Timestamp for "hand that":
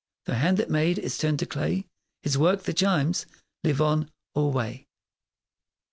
0.33-0.71